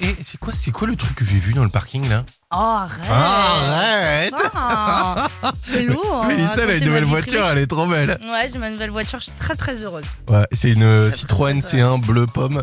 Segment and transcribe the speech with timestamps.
[0.00, 2.24] Et, c'est quoi, c'est quoi le truc que j'ai vu dans le parking là?
[2.54, 5.28] Oh arrête Arrête Ah,
[5.66, 7.48] C'est lourd Mélissa, elle a une nouvelle voiture, privée.
[7.52, 8.18] elle est trop belle.
[8.30, 10.04] Ouais, j'ai ma nouvelle voiture, je suis très très heureuse.
[10.28, 12.62] Ouais, c'est une euh, Très, Citroën très, C1 bleu pomme.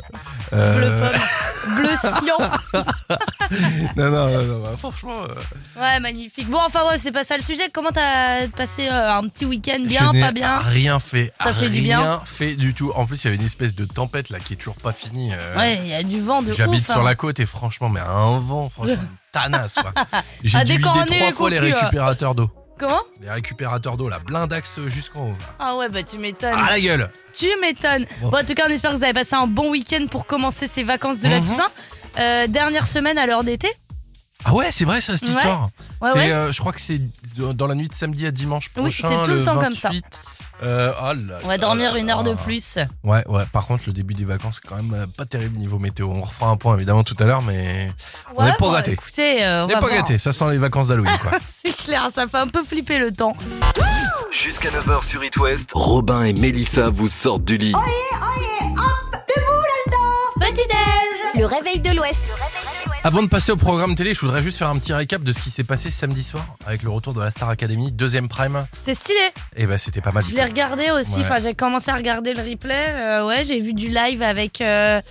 [0.54, 1.10] Euh, Bleu
[1.68, 2.38] pomme, bleu cyan.
[3.98, 5.16] Non, non, non, non, bah, franchement.
[5.24, 6.48] euh, Ouais, magnifique.
[6.50, 7.64] Bon, enfin ouais, c'est pas ça le sujet.
[7.74, 10.60] Comment t'as passé euh, un petit week-end bien, je n'ai pas bien?
[10.60, 11.34] rien fait.
[11.42, 12.00] Ça fait du bien?
[12.02, 12.92] Rien fait du tout.
[12.96, 15.32] En plus, il y avait une espèce de tempête là qui est toujours pas finie.
[15.34, 17.04] euh, Ouais, il y a du vent de J'habite sur hein.
[17.04, 18.96] la côte et franchement, mais un vent, franchement,
[19.32, 19.94] tanasse quoi.
[20.44, 22.50] J'ai À dû vider trois les fois les récupérateurs d'eau.
[22.80, 25.32] Comment Les récupérateurs d'eau, la blindaxe jusqu'en haut.
[25.40, 25.56] là.
[25.60, 26.56] Ah ouais, bah tu m'étonnes.
[26.58, 28.06] Ah la gueule Tu m'étonnes.
[28.22, 28.30] Bon.
[28.30, 28.38] Bon.
[28.38, 30.84] en tout cas, on espère que vous avez passé un bon week-end pour commencer ces
[30.84, 31.48] vacances de la Mhm.
[31.48, 31.68] Toussaint.
[32.20, 33.68] Euh, dernière semaine à l'heure d'été.
[34.46, 35.36] Ah ouais, c'est vrai ça, cette Ouais.
[35.36, 35.70] histoire.
[36.02, 36.32] Ouais, C'est, ouais.
[36.32, 37.02] euh, je crois que c'est
[37.54, 39.10] dans la nuit de samedi à dimanche Oui, prochain.
[39.10, 40.06] c'est tout le temps comme 28.
[40.62, 42.78] Euh, oh là On va dormir là une heure de plus.
[43.04, 43.44] Ouais, ouais.
[43.52, 46.10] Par contre, le début des vacances, c'est quand même euh, pas terrible niveau météo.
[46.14, 47.92] On refera un point évidemment tout à l'heure, mais
[48.36, 48.92] On est Ouais, pas bon, gâtés.
[48.92, 50.00] Écoutez, euh, on on n'est va pas voir.
[50.02, 50.18] gâté.
[50.18, 51.32] Ça sent les vacances d'Halloween, quoi.
[51.66, 53.36] C'est clair, ça fait un peu flipper le temps.
[54.32, 57.74] Jusqu'à 9h sur It West, Robin et Mélissa vous sortent du lit.
[60.40, 62.24] Petit déj Le réveil de l'Ouest.
[63.04, 65.42] Avant de passer au programme télé, je voudrais juste faire un petit récap de ce
[65.42, 68.66] qui s'est passé samedi soir avec le retour de la Star Academy, deuxième prime.
[68.74, 69.18] C'était stylé.
[69.56, 70.24] Et bah, c'était pas mal.
[70.30, 71.20] Je l'ai regardé aussi.
[71.20, 71.22] Ouais.
[71.22, 72.76] Enfin, j'ai commencé à regarder le replay.
[72.90, 74.60] Euh, ouais, j'ai vu du live avec.
[74.62, 75.02] euh,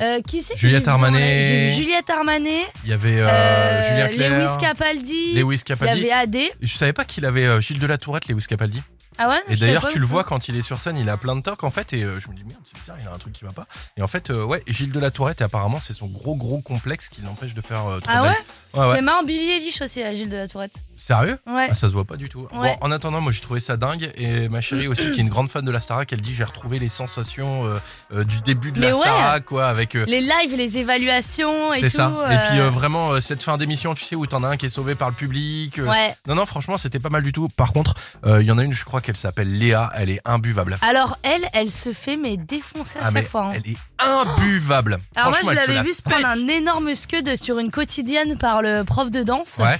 [0.00, 1.18] euh, qui c'est Juliette Armanet.
[1.18, 2.62] live J'ai vu Juliette Armanet.
[2.84, 5.32] Il y avait euh, euh, Julien Clerc, Lewis Capaldi.
[5.34, 6.10] Lewis Il y Capaldi.
[6.10, 6.36] avait AD.
[6.60, 8.80] Je savais pas qu'il avait euh, Gilles de la Tourette, Lewis Capaldi.
[9.18, 11.36] Ah ouais Et d'ailleurs, tu le vois quand il est sur scène, il a plein
[11.36, 11.92] de tocs en fait.
[11.92, 13.66] Et euh, je me dis, merde, c'est bizarre, il a un truc qui va pas.
[13.96, 16.60] Et en fait, euh, ouais, Gilles de la Tourette, et apparemment, c'est son gros gros
[16.60, 18.28] complexe qui l'empêche de faire euh, trop Ah ouais?
[18.74, 18.96] Ouais, ouais.
[18.96, 20.84] C'est marrant, Billy Eilish aussi, à Gilles de la Tourette.
[20.96, 21.38] Sérieux?
[21.46, 21.68] Ouais.
[21.70, 22.48] ah, ça se voit pas du tout.
[22.52, 22.76] Ouais.
[22.80, 25.28] Bon, en attendant, moi j'ai trouvé ça dingue et ma chérie aussi, qui est une
[25.28, 27.78] grande fan de la Starac, elle dit j'ai retrouvé les sensations euh,
[28.14, 29.02] euh, du début de Mais la ouais.
[29.02, 29.94] Starac, quoi, avec.
[29.96, 31.96] euh, Les lives, les évaluations et c'est tout.
[31.96, 32.12] ça.
[32.30, 34.56] Et euh, puis euh, vraiment euh, cette fin d'émission, tu sais, où t'en as un
[34.56, 35.78] qui est sauvé par le public.
[35.78, 36.14] euh, Ouais.
[36.26, 37.48] Non, non, franchement, c'était pas mal du tout.
[37.56, 37.94] Par contre,
[38.26, 40.76] euh, il y en a une, je crois qu'elle s'appelle Léa, elle est imbuvable.
[40.82, 43.44] Alors, elle, elle se fait mais défoncer à Ah, mais chaque fois.
[43.46, 43.52] hein.
[43.54, 44.98] elle est imbuvable.
[45.16, 46.26] Alors moi, Franchement, je elle se l'avais la vu se prendre pète.
[46.26, 49.56] un énorme scud sur une quotidienne par le prof de danse.
[49.60, 49.78] Ouais.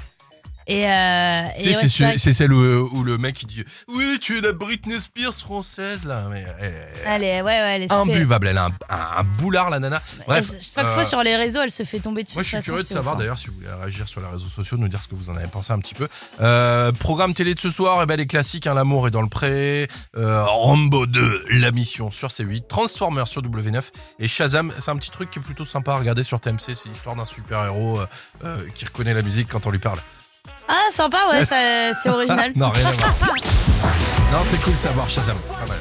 [0.70, 4.40] Et, euh, et ouais, c'est celle où, où le mec il dit Oui, tu es
[4.42, 6.24] la Britney Spears française là.
[6.30, 9.24] Mais elle est Elle est, ouais, ouais, elle est imbuvable, elle a un, un- un
[9.24, 10.02] boulard la nana.
[10.26, 10.50] Bref.
[10.52, 12.34] Elle- Chaque euh, fois sur les réseaux, elle se fait tomber dessus.
[12.36, 13.18] Moi, je suis curieux de savoir hein.
[13.18, 15.36] d'ailleurs si vous voulez réagir sur les réseaux sociaux, nous dire ce que vous en
[15.36, 16.06] avez pensé un petit peu.
[16.42, 19.28] Euh, programme télé de ce soir, eh ben, les classiques, hein, L'amour est dans le
[19.30, 23.82] pré, euh, Rambo 2, La Mission sur C8, Transformers sur W9
[24.18, 24.70] et Shazam.
[24.80, 26.74] C'est un petit truc qui est plutôt sympa à regarder sur TMC.
[26.76, 28.06] C'est l'histoire d'un super-héros euh,
[28.44, 29.98] euh, qui reconnaît la musique quand on lui parle.
[30.68, 32.52] Ah, sympa, ouais, ça- c'est original.
[32.56, 33.14] non, rien à voir.
[34.32, 35.36] non, c'est cool de savoir Shazam.
[35.48, 35.78] C'est pas mal.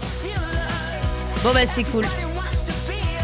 [1.43, 2.05] Bon, bah, c'est cool.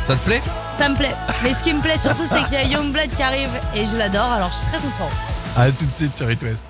[0.06, 0.42] Ça te plaît?
[0.78, 1.16] Ça me plaît.
[1.44, 3.96] Mais ce qui me plaît surtout, c'est qu'il y a Youngblood qui arrive et je
[3.96, 5.12] l'adore, alors je suis très contente.
[5.56, 6.64] À tout de suite sur It West.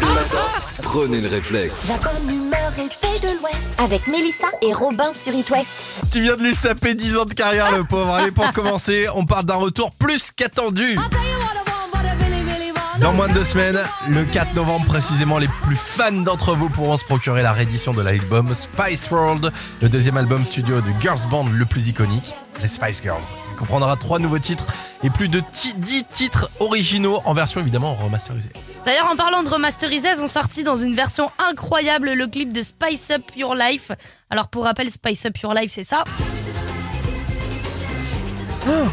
[0.00, 0.38] Le matin,
[0.80, 1.88] prenez le réflexe.
[1.88, 3.72] La bonne humeur réveil de l'Ouest.
[3.78, 5.68] Avec Mélissa et Robin sur It West.
[6.12, 8.14] Tu viens de lui saper 10 ans de carrière, le pauvre.
[8.14, 10.96] Allez, pour commencer, on parle d'un retour plus qu'attendu.
[13.02, 16.96] Dans moins de deux semaines, le 4 novembre précisément, les plus fans d'entre vous pourront
[16.96, 21.48] se procurer la réédition de l'album Spice World, le deuxième album studio de girls band
[21.48, 22.32] le plus iconique,
[22.62, 23.24] les Spice Girls.
[23.50, 24.66] Il comprendra trois nouveaux titres
[25.02, 28.52] et plus de 10 titres originaux en version évidemment remasterisée.
[28.86, 32.62] D'ailleurs, en parlant de remasterisés, elles ont sorti dans une version incroyable le clip de
[32.62, 33.90] Spice Up Your Life.
[34.30, 36.04] Alors, pour rappel, Spice Up Your Life, c'est ça?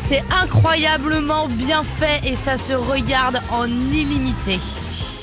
[0.08, 4.60] C'est incroyablement bien fait et ça se regarde en illimité.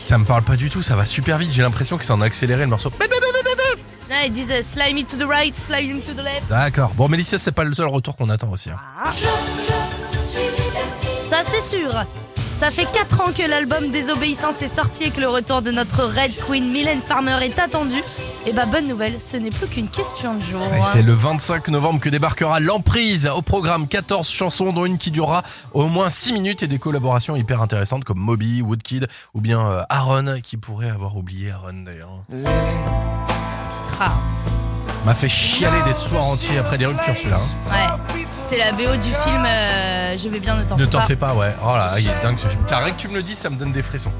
[0.01, 2.21] Ça me parle pas du tout, ça va super vite, j'ai l'impression que c'est en
[2.21, 2.91] accéléré le morceau.
[4.09, 6.47] Là, ils disent euh, slime it to the right, slime it to the left.
[6.49, 6.93] D'accord.
[6.95, 8.71] Bon, Mélissa, c'est pas le seul retour qu'on attend aussi.
[8.71, 8.79] hein.
[11.29, 11.91] Ça, c'est sûr.
[12.57, 16.05] Ça fait 4 ans que l'album Désobéissance est sorti et que le retour de notre
[16.05, 17.97] Red Queen Mylène Farmer est attendu.
[18.49, 20.61] Et bah, bonne nouvelle, ce n'est plus qu'une question de jour.
[20.93, 25.43] C'est le 25 novembre que débarquera l'emprise au programme 14 chansons dont une qui durera
[25.75, 29.83] au moins 6 minutes et des collaborations hyper intéressantes comme Moby, Woodkid ou bien euh,
[29.89, 32.23] Aaron qui pourrait avoir oublié Aaron d'ailleurs.
[34.01, 34.13] Ah,
[35.05, 37.39] M'a fait chialer des soirs entiers après des ruptures celui-là.
[37.73, 37.99] hein.
[38.15, 40.99] ouais, c'était la BO du film euh, Je vais bien, ne t'en Ne fais t'en
[41.01, 41.07] pas.
[41.07, 41.53] fais pas, ouais.
[41.65, 42.63] Oh là, il est dingue ce film.
[42.67, 44.13] Tiens, rien que tu me le dis, ça me donne des frissons.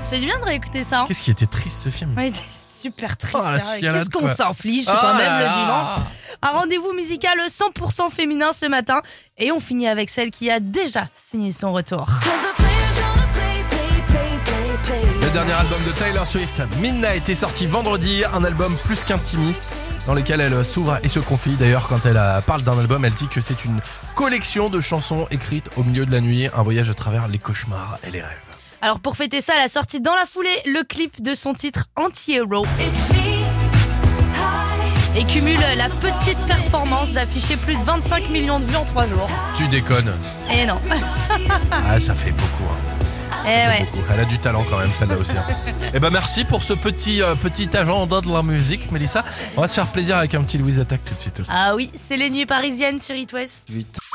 [0.00, 1.00] Ça fait du bien de réécouter ça.
[1.00, 1.04] hein.
[1.08, 2.16] Qu'est-ce qui était triste ce film?
[2.16, 2.32] Ouais,
[2.68, 3.36] super triste.
[3.38, 4.28] Oh, la chialade, Qu'est-ce qu'on quoi.
[4.28, 5.54] s'inflige Ah quand même là le là.
[5.58, 6.06] dimanche
[6.42, 9.00] Un rendez-vous musical 100% féminin ce matin.
[9.38, 12.06] Et on finit avec celle qui a déjà signé son retour.
[15.20, 19.74] The dernier album de Taylor Swift, Midnight, est sorti vendredi, un album plus qu'intimiste
[20.06, 21.54] dans lequel elle s'ouvre et se confie.
[21.56, 23.80] D'ailleurs, quand elle euh, parle d'un album, elle dit que c'est une
[24.14, 27.98] collection de chansons écrites au milieu de la nuit, un voyage à travers les cauchemars
[28.06, 28.38] et les rêves.
[28.84, 31.86] Alors pour fêter ça, elle a sorti dans la foulée le clip de son titre
[31.96, 32.66] Anti-Hero
[35.16, 39.30] et cumule la petite performance d'afficher plus de 25 millions de vues en 3 jours.
[39.56, 40.12] Tu déconnes.
[40.52, 40.78] Et non.
[41.70, 42.64] Ah, ça fait beaucoup.
[42.70, 43.46] hein.
[43.46, 43.88] Eh ouais.
[43.90, 44.04] Beaucoup.
[44.12, 45.32] Elle a du talent quand même, celle-là aussi.
[45.32, 45.46] hein.
[45.94, 49.24] Eh ben merci pour ce petit euh, petit agenda de la musique, Mélissa.
[49.56, 51.50] On va se faire plaisir avec un petit Louise Attack tout de suite aussi.
[51.50, 53.64] Ah oui, c'est les nuits parisiennes sur It West.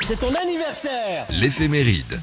[0.02, 2.20] C'est ton anniversaire L'éphéméride.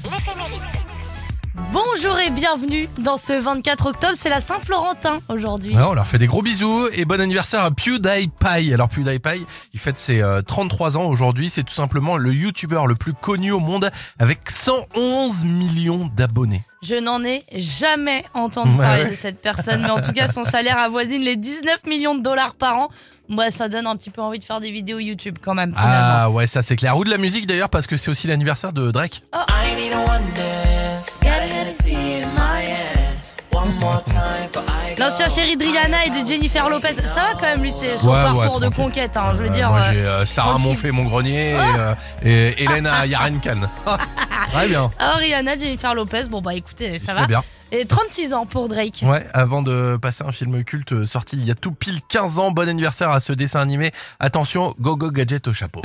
[1.72, 5.74] Bonjour et bienvenue dans ce 24 octobre, c'est la Saint-Florentin aujourd'hui.
[5.76, 8.72] On leur fait des gros bisous et bon anniversaire à PewDiePie.
[8.72, 9.44] Alors PewDiePie,
[9.74, 11.50] il fête ses euh, 33 ans aujourd'hui.
[11.50, 16.62] C'est tout simplement le YouTuber le plus connu au monde avec 111 millions d'abonnés.
[16.82, 19.10] Je n'en ai jamais entendu Ouais, parler ouais.
[19.10, 22.54] de cette personne, mais en tout cas son salaire avoisine les 19 millions de dollars
[22.54, 22.88] par an.
[23.28, 25.72] Moi, ça donne un petit peu envie de faire des vidéos YouTube quand même.
[25.74, 25.96] finalement.
[26.00, 26.96] Ah ouais, ça c'est clair.
[26.96, 29.20] Ou de la musique d'ailleurs parce que c'est aussi l'anniversaire de Drake.
[29.34, 31.20] I need a one dance.
[31.20, 33.16] Got a Hennessy in my hand.
[33.52, 37.22] One more time, but I got L'ancien chéri de Rihanna et de Jennifer Lopez, ça
[37.22, 39.16] va quand même lui, c'est son Ouais, ouais, parcours de conquête.
[39.16, 39.68] hein, je veux Euh, dire.
[39.70, 40.58] moi euh, j'ai euh, Sarah.
[40.58, 43.60] Monfé Montgrenier et, euh, et Elena Yarenkan.
[44.52, 44.90] Très bien.
[44.98, 47.26] Ah, Rihanna, Jennifer Lopez, bon bah écoutez, ça Très va.
[47.28, 47.42] bien.
[47.70, 49.00] Et 36 ans pour Drake.
[49.02, 52.38] Ouais, avant de passer un film culte euh, sorti il y a tout pile 15
[52.38, 53.92] ans, bon anniversaire à ce dessin animé.
[54.20, 55.82] Attention, Go Go Gadget au chapeau.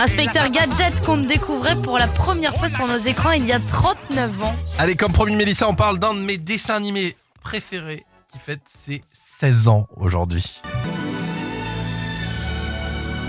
[0.00, 4.42] Inspecteur Gadget qu'on découvrait pour la première fois sur nos écrans il y a 39
[4.42, 4.56] ans.
[4.78, 9.02] Allez, comme promis Mélissa, on parle d'un de mes dessins animés préférés qui fête ses
[9.12, 10.62] 16 ans aujourd'hui.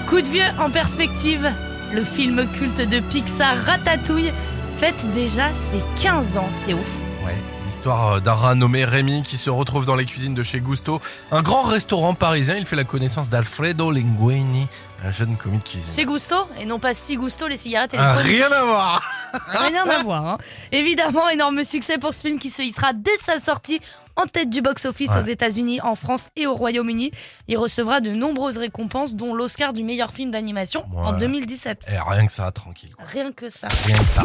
[0.07, 1.51] Coup de vieux en perspective,
[1.94, 4.31] le film culte de Pixar Ratatouille
[4.77, 6.89] fête déjà ses 15 ans, c'est ouf.
[7.25, 7.35] Ouais,
[7.65, 11.01] l'histoire euh, d'un rat nommé Rémi qui se retrouve dans les cuisines de chez Gusto,
[11.31, 12.56] un grand restaurant parisien.
[12.56, 14.67] Il fait la connaissance d'Alfredo Linguini,
[15.03, 15.94] un jeune commis de cuisine.
[15.95, 18.38] Chez Gusto, et non pas si Gusto, les cigarettes Ah, électroniques.
[18.38, 19.12] rien à voir
[19.48, 20.27] Rien à voir.
[20.27, 20.38] hein.
[20.71, 23.80] Évidemment, énorme succès pour ce film qui se hissera dès sa sortie
[24.18, 25.18] en tête du box-office Ouais.
[25.18, 27.12] aux États-Unis, en France et au Royaume-Uni.
[27.48, 31.18] Il recevra de nombreuses récompenses, dont l'Oscar du meilleur film d'animation en Ouais.
[31.19, 31.80] 2017.
[31.88, 32.94] Eh, Rien que ça, tranquille.
[32.95, 33.06] quoi.
[33.07, 33.69] Rien que ça.
[33.86, 34.21] Rien que ça.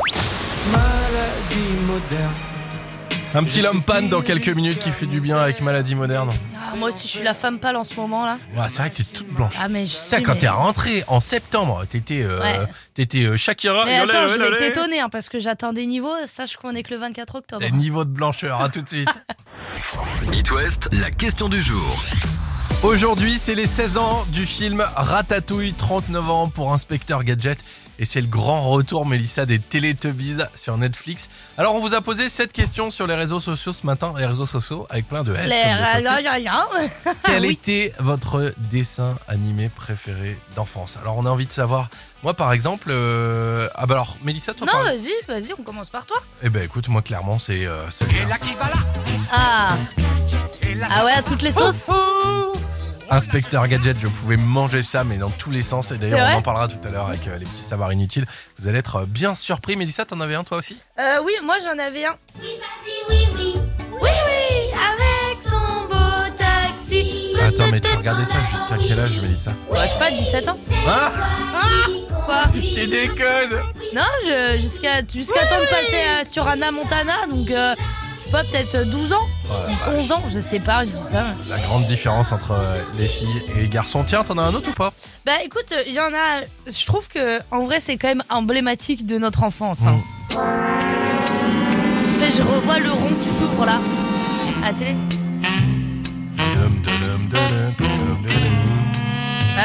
[0.73, 2.35] maladie moderne.
[3.37, 6.31] Un petit lampane dans quelques minutes qui fait du bien avec maladie moderne.
[6.57, 8.39] Ah, moi aussi, je suis la femme pâle en ce moment là.
[8.57, 9.53] Ouais, c'est vrai que t'es toute blanche.
[9.61, 10.23] Ah, mais je Putain, suis.
[10.25, 12.59] quand mais- t'es rentré en septembre, t'étais euh, Ouais.
[12.95, 13.85] t'étais euh, Shakira.
[13.85, 16.15] Mais attends, je vais t'étonner hein, parce que j'atteins des niveaux.
[16.25, 17.61] Sache qu'on est que le 24 octobre.
[17.61, 19.09] Des niveaux de blancheur, à tout de suite.
[20.33, 22.03] It West, la question du jour.
[22.85, 27.59] Aujourd'hui, c'est les 16 ans du film Ratatouille, 39 ans pour Inspecteur Gadget.
[27.99, 31.31] Et c'est le grand retour, Mélissa, des Teletubbies sur Netflix.
[31.57, 34.47] Alors, on vous a posé cette question sur les réseaux sociaux ce matin, les réseaux
[34.47, 35.47] sociaux, avec plein de S.
[35.47, 36.05] Les-.
[37.25, 37.49] Quel Oui.
[37.49, 40.99] était votre dessin animé préféré d'enfance?
[41.01, 41.89] Alors, on a envie de savoir.
[42.23, 44.83] Moi, par exemple, euh, ah bah alors, Mélissa, toi, Non, par...
[44.85, 46.19] vas-y, vas-y, on commence par toi.
[46.43, 47.87] eh ben, écoute, moi, clairement, c'est euh.
[49.33, 49.77] Ah.
[50.91, 51.89] Ah ouais, à toutes les sauces.
[53.11, 55.93] Inspecteur Gadget, je pouvais manger ça, mais dans tous les sens.
[55.93, 58.27] Et d'ailleurs, on en parlera tout à l'heure avec euh, les petits savoirs inutiles.
[58.59, 59.77] Vous allez être euh, bien surpris.
[59.77, 60.77] Mélissa, t'en avais un toi aussi?
[60.99, 62.17] Euh, oui, moi j'en avais un.
[62.41, 62.49] Oui,
[63.09, 63.55] oui, oui.
[63.93, 67.33] Oui, oui, avec son beau taxi.
[67.43, 69.53] Attends, mais tu regardais ça jusqu'à quel âge, Mélissa?
[69.71, 70.59] Ouais, je sais pas, 17 ans.
[70.89, 71.13] Ah
[72.27, 73.63] Quoi Tu déconnes
[73.95, 77.75] Non, je- jusqu'à jusqu'à temps de passer euh, sur Anna Montana, donc euh,
[78.27, 79.17] sais pas, peut-être 12 ans
[79.49, 81.25] Ouais, 11 ans, je sais pas, je dis ça.
[81.49, 84.03] La grande différence entre euh, les filles et les garçons.
[84.05, 84.93] Tiens, t'en as un autre ou pas?
[85.25, 86.43] Bah écoute, il y en a.
[86.67, 89.83] Je trouve que en vrai, c'est quand même emblématique de notre enfance.
[89.87, 90.01] hein.
[90.31, 93.79] Tu sais, je revois le rond qui s'ouvre là,
[94.65, 94.95] à la télé.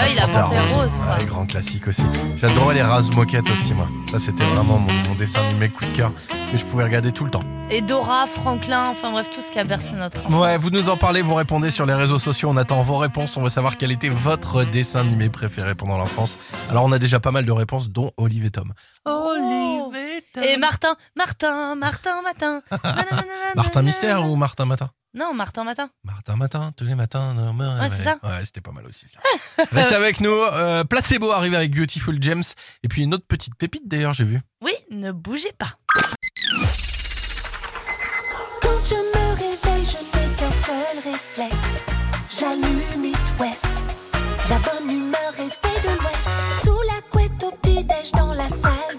[0.08, 1.18] Oui, la Panthère rose, quoi.
[1.18, 2.04] Ouais, grand classique aussi.
[2.38, 3.88] J'adorais les rases moquettes aussi, moi.
[4.10, 6.12] Ça, c'était vraiment mon, mon dessin animé coup de cœur
[6.52, 7.42] que je pouvais regarder tout le temps.
[7.70, 10.42] Et Dora, Franklin, enfin bref, tout ce qui a bercé notre enfance.
[10.42, 12.50] Ouais, vous nous en parlez, vous répondez sur les réseaux sociaux.
[12.50, 13.38] On attend vos réponses.
[13.38, 16.38] On veut savoir quel était votre dessin animé préféré pendant l'enfance.
[16.70, 18.74] Alors, on a déjà pas mal de réponses, dont Olive et Tom.
[19.06, 20.44] Olive et Tom.
[20.44, 22.62] Et Martin, Martin, Martin Matin.
[23.56, 24.90] Martin Mystère ou Martin Matin?
[25.14, 25.90] Non, Martin Matin.
[26.06, 27.34] Martin Matin, tous les matins.
[27.34, 28.18] non, mais- Ouais, c'est ça.
[28.24, 29.08] Ouais, c'était pas mal aussi.
[29.10, 29.20] Ça.
[29.72, 30.32] Reste avec nous.
[30.32, 32.44] Euh, Placebo arrive avec Beautiful James.
[32.84, 34.40] Et puis une autre petite pépite d'ailleurs, j'ai vu.
[34.62, 35.78] Oui, ne bougez pas.
[38.62, 41.84] Quand je me réveille, je n'ai qu'un seul réflexe.
[42.30, 43.66] J'allume It West.
[44.50, 46.30] La bonne humeur est faite de l'Ouest.
[46.64, 48.91] Sous la couette au petit-déj dans la salle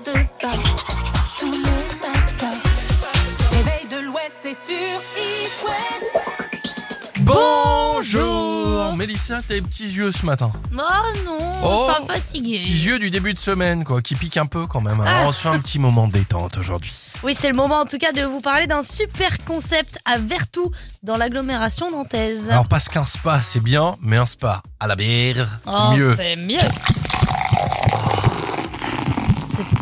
[7.20, 10.50] Bonjour Mélissa, t'as les petits yeux ce matin.
[10.72, 10.76] Oh
[11.24, 11.86] non, Oh.
[12.06, 12.58] pas fatigué.
[12.58, 15.00] Petits yeux du début de semaine, quoi, qui piquent un peu quand même.
[15.00, 15.24] Alors Ah.
[15.28, 16.92] on se fait un petit moment de détente aujourd'hui.
[17.22, 20.72] Oui, c'est le moment en tout cas de vous parler d'un super concept à Vertou
[21.04, 22.50] dans l'agglomération nantaise.
[22.50, 26.14] Alors parce qu'un spa c'est bien, mais un spa à la bière, c'est Oh, mieux.
[26.16, 26.58] C'est mieux.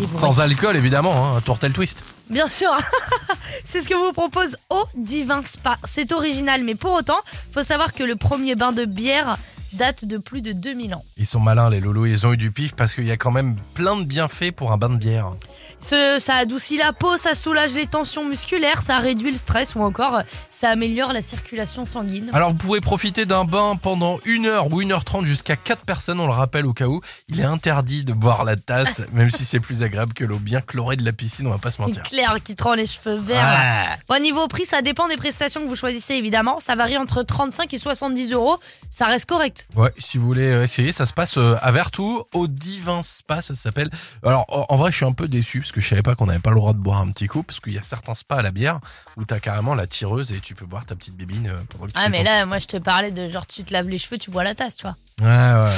[0.01, 0.21] Ce petit bruit.
[0.21, 2.03] Sans alcool évidemment, hein, un tourtel twist.
[2.29, 2.71] Bien sûr.
[3.65, 5.77] C'est ce que vous propose Au Divin Spa.
[5.85, 7.19] C'est original, mais pour autant,
[7.53, 9.37] faut savoir que le premier bain de bière
[9.73, 11.05] date de plus de 2000 ans.
[11.17, 13.31] Ils sont malins les loulous, ils ont eu du pif parce qu'il y a quand
[13.31, 15.33] même plein de bienfaits pour un bain de bière.
[15.81, 19.81] Ce- ça adoucit la peau, ça soulage les tensions musculaires, ça réduit le stress ou
[19.83, 22.31] encore euh, ça améliore la circulation sanguine.
[22.33, 25.85] Alors vous pouvez profiter d'un bain pendant 1 heure ou 1 heure 30 jusqu'à 4
[25.85, 27.01] personnes, on le rappelle au cas où.
[27.29, 30.61] Il est interdit de boire la tasse, même si c'est plus agréable que l'eau bien
[30.61, 32.03] chlorée de la piscine, on va pas se mentir.
[32.05, 33.39] Claire qui te rend les cheveux verts.
[33.43, 33.99] Ouais.
[34.09, 36.61] Bon, niveau prix, ça dépend des prestations que vous choisissez évidemment.
[36.61, 38.59] Ça varie entre 35 et 70 euros.
[38.91, 39.67] Ça reste correct.
[39.77, 43.55] Ouais, si vous voulez essayer, ça se passe euh, à Vertou, au Divin Spa, ça
[43.55, 43.89] s'appelle.
[44.25, 46.41] Alors, en vrai, je suis un peu déçu parce que je savais pas qu'on avait
[46.41, 48.43] pas le droit de boire un petit coup, parce qu'il y a certains spas à
[48.43, 48.81] la bière
[49.17, 51.93] où t'as carrément la tireuse et tu peux boire ta petite bébine euh, pendant que
[51.93, 54.19] tu Ah, mais là, moi je te parlais de genre tu te laves les cheveux,
[54.19, 54.97] tu bois la tasse, tu vois.
[55.17, 55.71] petit- Ouais, ouais,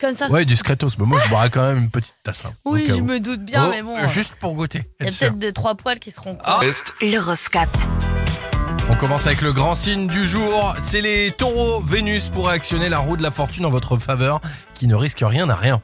[0.00, 0.26] Comme ça.
[0.26, 0.32] ouais.
[0.34, 0.90] Ouais, discretos.
[1.00, 2.44] Mais moi, je boirais quand même une petite tasse.
[2.44, 3.04] hein, au oui, cas je où.
[3.04, 4.08] me doute bien, Oh, mais bon.
[4.10, 4.88] Juste pour goûter.
[5.00, 5.26] Il y a être sûr.
[5.26, 6.60] peut-être deux, trois poils qui seront Ah.
[7.02, 7.68] L'horoscope.
[8.90, 10.74] On commence avec le grand signe du jour.
[10.78, 11.80] C'est les taureaux.
[11.80, 14.40] Vénus pourrait actionner la roue de la fortune en votre faveur,
[14.78, 15.82] qui ne risque rien à rien.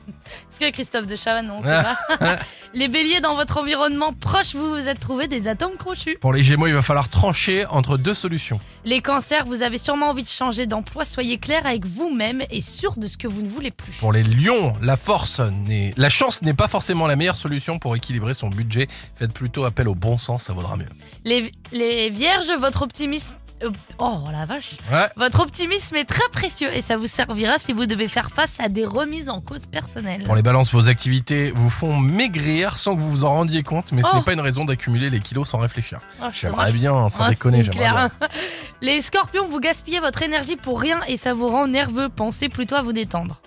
[0.50, 1.82] Est-ce que Christophe de Chavannes, on sait
[2.18, 2.36] pas
[2.74, 6.16] Les béliers dans votre environnement proche, vous vous êtes trouvé des atomes crochus.
[6.20, 8.58] Pour les gémeaux, il va falloir trancher entre deux solutions.
[8.84, 11.04] Les cancers, vous avez sûrement envie de changer d'emploi.
[11.04, 13.92] Soyez clair avec vous-même et sûr de ce que vous ne voulez plus.
[13.94, 17.94] Pour les lions, la force n'est, la chance n'est pas forcément la meilleure solution pour
[17.94, 18.88] équilibrer son budget.
[19.16, 20.88] Faites plutôt appel au bon sens, ça vaudra mieux.
[21.24, 23.36] Les, les vierges, votre optimisme.
[23.64, 24.76] Euh, Oh la vache!
[24.92, 25.06] Ouais.
[25.16, 28.68] Votre optimisme est très précieux et ça vous servira si vous devez faire face à
[28.68, 30.22] des remises en cause personnelles.
[30.24, 33.92] Pour les balances, vos activités vous font maigrir sans que vous vous en rendiez compte,
[33.92, 34.16] mais ce Oh.
[34.16, 35.98] n'est pas une raison d'accumuler les kilos sans réfléchir.
[36.22, 38.10] Oh, J'aimerais bien, sans Ouais, déconner, j'aimerais bien.
[38.80, 42.08] Les scorpions, vous gaspillez votre énergie pour rien et ça vous rend nerveux.
[42.08, 43.40] Pensez plutôt à vous détendre.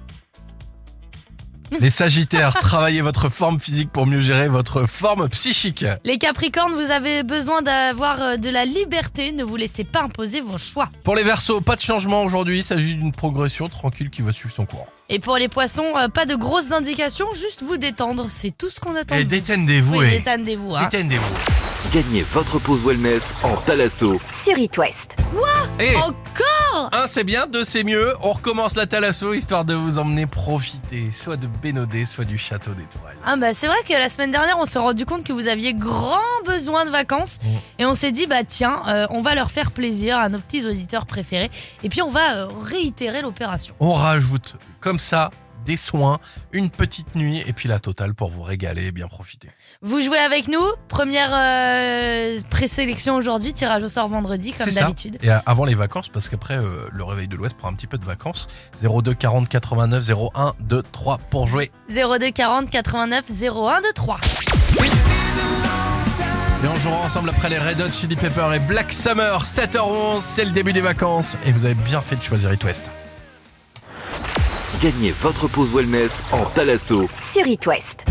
[1.80, 5.86] Les sagittaires, travaillez votre forme physique pour mieux gérer votre forme psychique.
[6.06, 9.32] Les capricornes, vous avez besoin d'avoir euh, de la liberté.
[9.32, 10.90] Ne vous laissez pas imposer vos choix.
[11.04, 14.54] Pour les versos, pas de changement aujourd'hui, il s'agit d'une progression tranquille qui va suivre
[14.56, 14.88] son cours.
[15.10, 18.28] Et pour les poissons, euh, pas de grosses indications, juste vous détendre.
[18.30, 19.16] C'est tout ce qu'on attend.
[19.16, 19.42] Et de vous.
[19.42, 20.18] détendez-vous, Oui, eh.
[20.20, 20.76] détendez-vous.
[20.76, 20.88] hein.
[20.92, 21.34] Détendez-vous.
[21.94, 24.20] Gagnez votre pause wellness en Talasso.
[24.44, 25.16] Sur It West.
[25.80, 26.10] Et Encore?
[26.10, 26.14] un
[27.08, 28.14] c'est bien, deux c'est mieux.
[28.22, 32.72] On recommence la thalasso histoire de vous emmener profiter, soit de Bénodet, soit du château
[32.72, 33.16] d'étoiles.
[33.26, 35.74] Ah bah c'est vrai que la semaine dernière on s'est rendu compte que vous aviez
[35.74, 37.48] grand besoin de vacances Mm.
[37.80, 40.66] et on s'est dit bah tiens euh, on va leur faire plaisir à nos petits
[40.66, 41.52] auditeurs préférés
[41.84, 43.76] et puis on va euh, réitérer l'opération.
[43.80, 45.30] On rajoute comme ça
[45.68, 46.18] des soins,
[46.54, 49.50] une petite nuit et puis la totale pour vous régaler et bien profiter.
[49.82, 55.20] Vous jouez avec nous, première euh, présélection aujourd'hui, tirage au sort vendredi comme d'habitude.
[55.22, 57.86] Et euh, avant les vacances, parce qu'après euh, le réveil de l'Ouest prend un petit
[57.86, 58.48] peu de vacances,
[58.82, 61.70] 02 40 89 01 2 3 pour jouer.
[61.90, 64.20] 02 40 89 01 23.
[66.64, 70.46] Et on jouera ensemble après les Red Hot Chili Pepper et Black Summer, 7h11, c'est
[70.46, 72.90] le début des vacances et vous avez bien fait de choisir It West.
[74.82, 77.08] Gagnez votre pause wellness en Talasso.
[77.22, 78.06] Sur It West.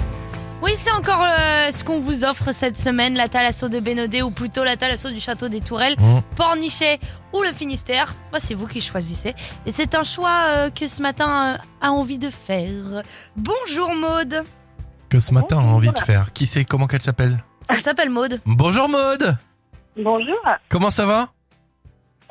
[0.62, 4.30] Oui, c'est encore euh, ce qu'on vous offre cette semaine, la thalasso de Bénodet ou
[4.30, 6.20] plutôt la thalasso du château des Tourelles, Mmh.
[6.34, 6.98] Pornichet
[7.34, 8.14] ou le Finistère.
[8.32, 9.34] Bah, c'est vous qui choisissez.
[9.66, 13.02] Et c'est un choix euh, que ce matin euh, a envie de faire.
[13.36, 14.42] Bonjour Maude.
[15.08, 16.32] Que ce matin a envie de faire.
[16.32, 16.64] Qui c'est?
[16.64, 17.38] Comment qu'elle s'appelle?
[17.68, 18.40] Elle s'appelle Maude.
[18.46, 19.36] Bonjour Maude
[19.96, 20.36] Bonjour,
[20.68, 21.28] Comment ça va?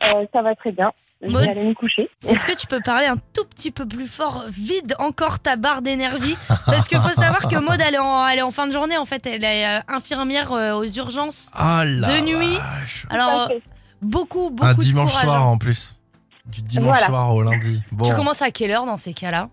[0.04, 0.92] Euh, ça va très bien.
[1.22, 1.42] Je Maude.
[1.44, 2.10] vais aller me coucher.
[2.28, 5.82] Est-ce que tu peux parler un tout petit peu plus fort Vide encore ta barre
[5.82, 6.36] d'énergie?
[6.66, 8.98] Parce qu'il faut savoir que Maude, elle est, en, elle est en fin de journée.
[8.98, 11.50] En fait, elle est euh, infirmière euh, aux urgences.
[11.54, 12.58] Ah la De nuit.
[12.58, 13.06] vache.
[13.10, 13.56] Alors, euh,
[14.02, 15.52] beaucoup, beaucoup Un de dimanche courage, soir hein.
[15.52, 15.98] en plus.
[16.46, 17.08] Du dimanche Voilà.
[17.08, 17.82] soir au lundi.
[17.92, 18.06] Bon.
[18.06, 19.50] Tu commences à quelle heure dans ces cas-là?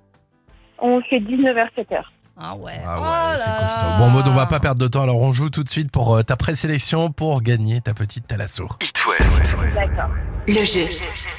[0.79, 2.03] On fait 19h, 7h.
[2.37, 2.81] Ah ouais.
[2.87, 3.99] Ah ouais, Oh c'est là costaud.
[3.99, 6.17] Bon, Maud, on va pas perdre de temps, alors on joue tout de suite pour
[6.17, 8.69] euh, ta présélection pour gagner ta petite thalasso.
[8.81, 9.57] It West.
[9.75, 10.11] D'accord.
[10.49, 10.87] Le jeu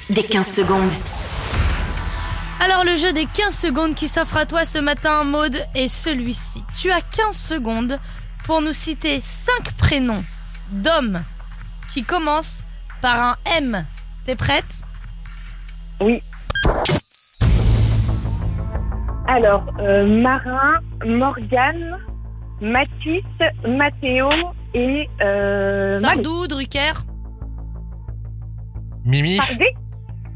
[0.10, 0.92] des 15 secondes.
[2.60, 6.64] Alors le jeu des 15 secondes qui s'offre à toi ce matin, Maude, est celui-ci.
[6.78, 8.00] Tu as 15 secondes
[8.46, 10.24] pour nous citer 5 prénoms
[10.72, 11.24] d'hommes
[11.94, 12.64] qui commencent
[13.02, 13.86] par un M.
[14.26, 14.84] T'es prête?
[19.28, 21.98] Alors, euh, Marin, Morgane,
[22.62, 23.24] Mathis,
[23.68, 24.30] Mathéo
[24.74, 26.00] et euh,
[26.48, 26.94] Drucker
[29.06, 29.68] Mimi Pardé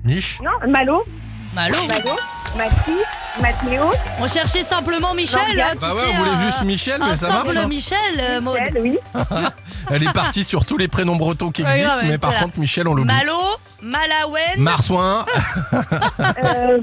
[0.04, 1.04] Mich Non, Malo,
[1.54, 1.76] Malo.
[1.88, 2.16] Malo,
[2.58, 3.84] Mathis, Mathéo,
[4.22, 5.40] On cherchait simplement Michel.
[5.48, 5.60] Morgane.
[5.62, 7.46] hein, tu Bah ouais, sais, on voulait juste Michel, mais Un ça marche.
[7.46, 7.68] simple hein.
[7.68, 8.58] Michel, euh, Maud.
[8.60, 8.98] Michel, oui.
[9.92, 12.46] Elle est partie sur tous les prénoms bretons qui Ouais, existent, ouais, mais par voilà.
[12.46, 13.14] contre, Michel, on l'oublie.
[13.14, 13.38] Malo,
[13.82, 14.60] Malawen.
[14.60, 15.26] Marsouin,
[16.44, 16.80] Euh,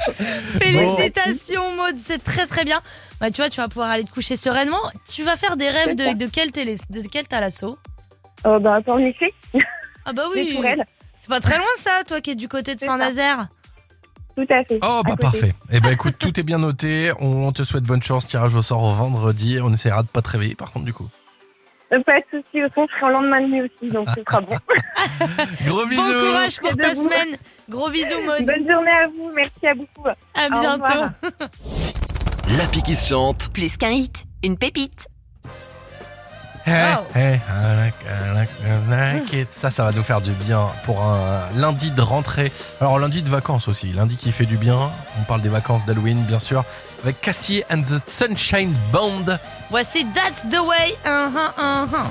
[0.60, 2.80] Félicitations Maud, c'est très très bien.
[3.20, 4.80] Bah tu vois, tu vas pouvoir aller te coucher sereinement.
[5.08, 7.78] Tu vas faire des rêves de, de quel télé, de quel talasso?
[8.46, 9.32] Euh, bah, pour lycée,
[10.04, 10.58] Ah bah oui.
[11.16, 13.46] C'est pas très loin ça, toi qui es du côté de Saint-Nazaire.
[14.36, 14.80] tout à fait.
[14.82, 15.54] Oh bah parfait.
[15.70, 17.12] Eh ben écoute, tout est bien noté.
[17.20, 18.26] On te souhaite bonne chance.
[18.26, 19.58] Tirage au sort au vendredi.
[19.62, 21.08] On essaiera de pas te réveiller par contre du coup.
[21.92, 24.22] Euh, Pas de soucis, au fond, je serai en lendemain de nuit aussi, donc ce
[24.22, 24.56] sera bon.
[25.66, 26.02] Gros bisous.
[26.02, 27.02] Bon courage pour ta Debout.
[27.02, 27.36] semaine.
[27.68, 28.46] Gros bisous Maud.
[28.46, 30.08] Bonne journée à vous, merci à beaucoup.
[30.08, 30.72] À bientôt.
[30.72, 31.10] revoir.
[32.58, 33.48] L'appli qui se chante.
[33.52, 35.08] Plus qu'un hit, une pépite.
[36.64, 37.04] Hey, Wow.
[37.14, 39.52] hey, I like, I like, I like it.
[39.52, 42.52] Ça, ça va nous faire du bien pour un lundi de rentrée.
[42.80, 43.92] Alors lundi de vacances aussi.
[43.92, 44.90] Lundi qui fait du bien.
[45.20, 46.64] On parle des vacances d'Halloween bien sûr.
[47.02, 49.38] Avec Cassie and the Sunshine Band.
[49.70, 50.94] Voici That's the way.
[51.04, 52.06] Uh -huh, uh -huh.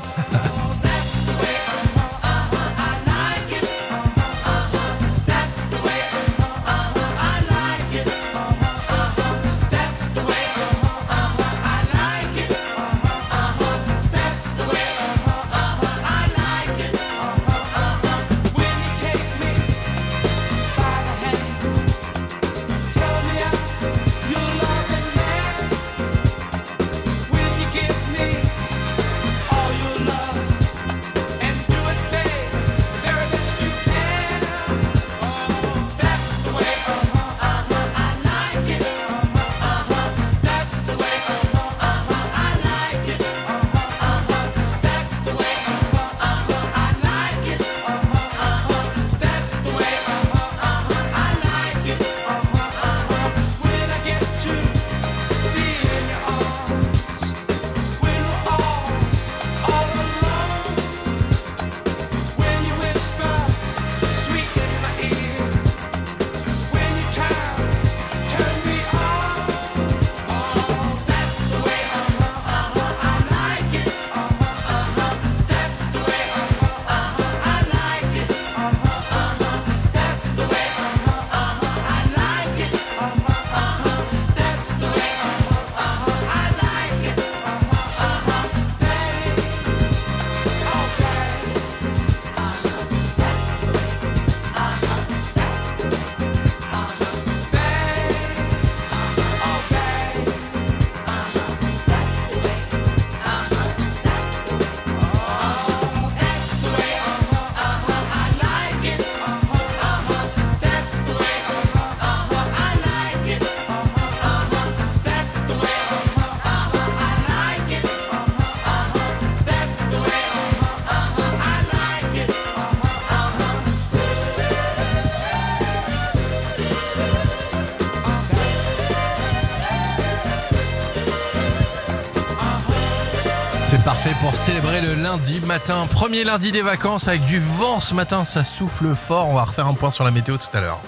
[134.42, 135.86] Célébrer le lundi matin.
[135.92, 138.25] Premier lundi des vacances avec du vent ce matin.
[138.25, 139.30] Ça souffle fort.
[139.30, 140.80] On va refaire un point sur la météo tout à l'heure.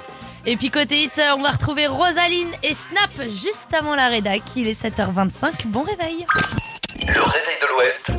[0.48, 4.42] Et puis côté hit, on va retrouver Rosaline et Snap juste avant la rédac.
[4.56, 5.68] Il est 7h25.
[5.68, 6.26] Bon réveil.
[7.02, 8.12] Le réveil de l'Ouest.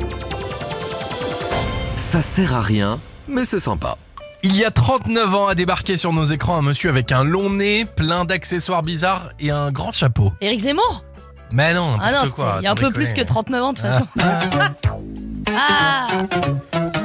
[1.97, 3.97] Ça sert à rien, mais c'est sympa.
[4.41, 7.49] Il y a 39 ans a débarqué sur nos écrans un monsieur avec un long
[7.49, 10.31] nez, plein d'accessoires bizarres et un grand chapeau.
[10.39, 11.03] Éric Zemmour?
[11.51, 12.57] Mais non, Ah non, quoi.
[12.61, 13.25] il y a un peu plus que déconner.
[13.25, 14.07] 39 ans de toute façon.
[15.57, 16.07] Ah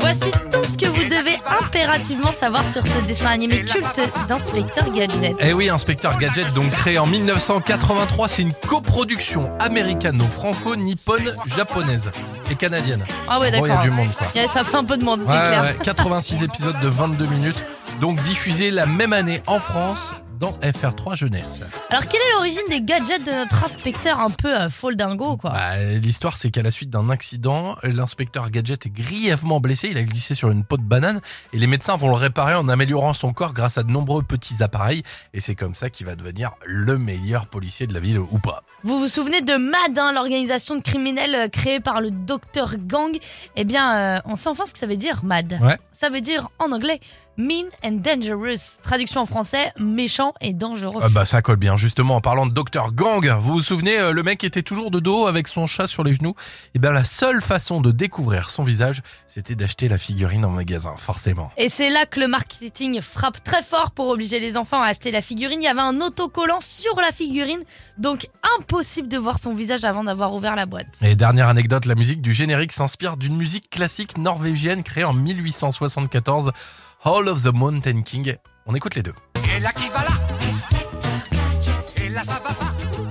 [0.00, 5.36] Voici tout ce que vous devez impérativement savoir sur ce dessin animé culte d'Inspecteur Gadget.
[5.40, 12.10] Eh oui, Inspecteur Gadget, donc créé en 1983, c'est une coproduction américano-franco-nippone, japonaise
[12.50, 13.04] et canadienne.
[13.28, 13.82] Ah ouais, Bon, il y a d'accord.
[13.82, 14.26] du monde quoi.
[14.34, 15.62] Yeah, Ça fait un peu de monde, c'est clair.
[15.62, 17.62] ouais, 86 épisodes de 22 minutes,
[18.00, 21.60] donc diffusés la même année en France dans FR3 Jeunesse.
[21.90, 25.50] Alors, quelle est l'origine des gadgets de notre inspecteur un peu euh, folle dingo, quoi?
[25.50, 29.88] Bah, L'histoire, c'est qu'à la suite d'un accident, l'inspecteur Gadget est grièvement blessé.
[29.90, 31.20] Il a glissé sur une peau de banane
[31.52, 34.62] et les médecins vont le réparer en améliorant son corps grâce à de nombreux petits
[34.62, 35.02] appareils.
[35.34, 38.62] Et c'est comme ça qu'il va devenir le meilleur policier de la ville ou pas.
[38.82, 43.14] Vous vous souvenez de MAD, hein, l'organisation de criminels euh, créée par le docteur Gang?
[43.56, 45.58] Eh bien, euh, on sait enfin ce que ça veut dire, MAD.
[45.60, 45.76] Ouais.
[45.92, 46.98] Ça veut dire en anglais
[47.40, 48.78] Mean and Dangerous.
[48.82, 51.00] Traduction en français, méchant et dangereux.
[51.02, 51.78] Ah bah ça colle bien.
[51.78, 55.00] Justement, en parlant de Dr Gang, vous vous souvenez, euh, le mec était toujours de
[55.00, 56.34] dos avec son chat sur les genoux.
[56.74, 60.94] Et bien la seule façon de découvrir son visage, c'était d'acheter la figurine en magasin,
[60.98, 61.50] forcément.
[61.56, 65.10] Et c'est là que le marketing frappe très fort pour obliger les enfants à acheter
[65.10, 65.62] la figurine.
[65.62, 67.62] Il y avait un autocollant sur la figurine,
[67.96, 70.98] donc impossible de voir son visage avant d'avoir ouvert la boîte.
[71.02, 76.52] Et dernière anecdote, la musique du générique s'inspire d'une musique classique norvégienne créée en 1874,
[77.02, 78.36] Hall of the Mountain King.
[78.66, 79.14] On écoute les deux.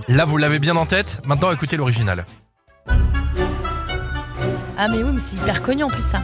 [0.07, 1.21] Là, vous l'avez bien en tête.
[1.25, 2.27] Maintenant, écoutez l'original.
[4.77, 6.21] Ah mais oui, mais c'est hyper connu en plus ça.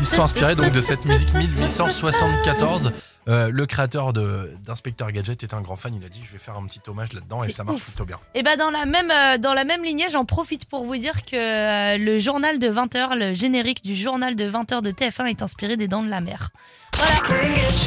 [0.00, 2.92] Ils se sont inspirés donc de cette musique 1874.
[3.28, 5.94] Euh, le créateur d'Inspecteur Gadget est un grand fan.
[5.94, 7.84] Il a dit je vais faire un petit hommage là-dedans et ça marche ouf.
[7.84, 8.18] plutôt bien.
[8.34, 11.24] Et bah dans la même euh, dans la même lignée, j'en profite pour vous dire
[11.24, 15.42] que euh, le journal de 20h, le générique du journal de 20h de TF1 est
[15.42, 16.50] inspiré des Dents de la Mer.
[16.96, 17.40] Voilà,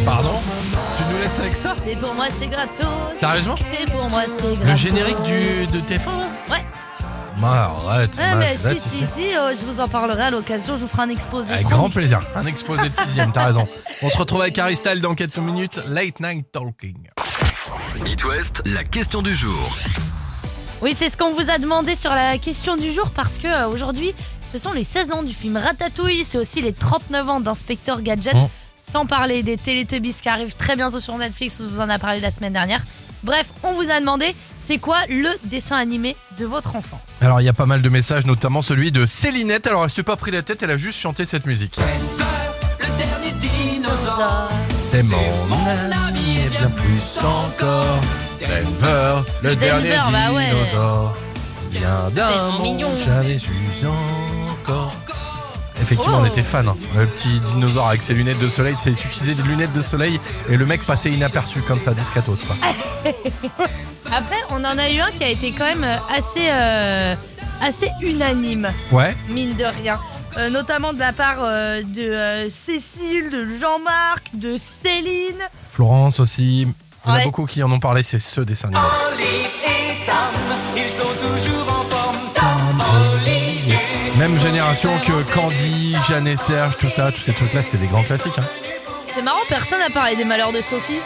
[0.05, 0.33] Pardon?
[0.97, 1.75] Tu nous laisses avec ça?
[1.83, 2.85] C'est pour moi c'est gratos.
[3.15, 3.55] Sérieusement?
[3.57, 4.67] C'est pour moi c'est gratos.
[4.69, 6.23] Le générique du, de TF1 Ouais.
[7.37, 10.75] Bah, arrête, Ouais, mais arrête si, si, si, euh, je vous en parlerai à l'occasion,
[10.77, 11.53] je vous ferai un exposé.
[11.53, 12.21] Avec grand plaisir.
[12.35, 13.67] Un exposé de sixième, t'as raison.
[14.01, 15.79] On se retrouve avec Aristal dans quelques minutes.
[15.87, 17.09] Late Night Talking.
[18.05, 19.75] It West, la question du jour.
[20.81, 23.67] Oui, c'est ce qu'on vous a demandé sur la question du jour parce que euh,
[23.67, 24.13] aujourd'hui,
[24.51, 28.35] ce sont les 16 ans du film Ratatouille, c'est aussi les 39 ans d'Inspecteur Gadget,
[28.35, 28.49] Oh.
[28.77, 32.19] sans parler des Teletubbies qui arrivent très bientôt sur Netflix, on vous en a parlé
[32.19, 32.83] la semaine dernière.
[33.23, 37.21] Bref, on vous a demandé, c'est quoi le dessin animé de votre enfance?
[37.21, 39.67] Alors, il y a pas mal de messages, notamment celui de Célinette.
[39.67, 41.79] Alors, elle s'est pas pris la tête, elle a juste chanté cette musique.
[44.87, 47.99] C'est mon ami et bien plus encore.
[48.41, 50.49] Denver, le dernier Denver, bah ouais.
[50.49, 51.17] dinosaure.
[51.71, 52.89] Vient d'un monde mignon.
[53.03, 53.51] j'avais su
[53.87, 54.93] encore.
[55.83, 56.67] Effectivement, on était fan.
[56.67, 56.77] hein.
[56.95, 60.19] Le petit dinosaure avec ses lunettes de soleil, il suffisait des lunettes de soleil
[60.49, 62.55] et le mec passait inaperçu comme ça, discretos quoi.
[64.05, 67.15] Après, on en a eu un qui a été quand même euh, assez, euh,
[67.61, 68.71] assez unanime.
[68.91, 69.15] Ouais.
[69.29, 69.99] mine de rien.
[70.37, 75.37] Euh, notamment de la part euh, de euh, Cécile, de Jean-Marc, de Céline.
[75.67, 76.67] Florence aussi.
[77.05, 78.81] Il y en a beaucoup qui en ont parlé, c'est ce dessin animé.
[80.75, 82.12] Ils sont toujours en forme.
[84.23, 88.03] Même génération que Candy, Jeanne et Serge, tout ça, tous ces trucs-là, c'était des grands
[88.03, 88.37] classiques.
[88.39, 88.45] hein.
[89.13, 91.01] C'est marrant, personne n'a parlé des malheurs de Sophie.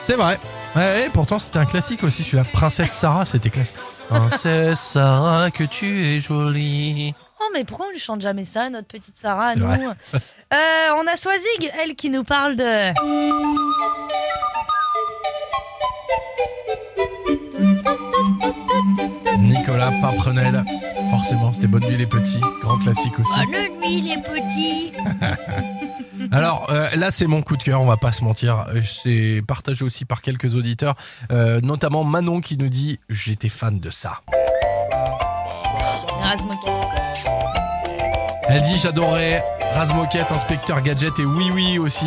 [0.00, 0.38] C'est vrai.
[0.74, 2.44] Ouais, ouais, pourtant c'était un classique aussi celui-là.
[2.44, 3.74] Princesse Sarah, c'était classe.
[4.08, 7.12] Princesse Sarah, que tu es jolie.
[7.38, 9.80] Oh, mais pourquoi on lui chante jamais ça, notre petite Sarah, à nous vrai.
[9.84, 10.56] Euh,
[10.96, 12.64] On a Swazig, elle, qui nous parle de.
[19.64, 20.62] Nicolas Paprenel,
[21.10, 23.40] forcément, c'était Bonne Nuit les Petits, grand classique aussi.
[23.46, 24.92] Bonne nuit, les petits.
[26.32, 28.66] Alors euh, là, c'est mon coup de cœur, on va pas se mentir.
[28.68, 30.96] Euh, C'est partagé aussi par quelques auditeurs,
[31.32, 34.20] euh, notamment Manon qui nous dit J'étais fan de ça.
[38.54, 39.42] Elle dit J'adorais
[39.74, 42.06] Razmoket, Inspecteur Gadget et Oui Oui aussi.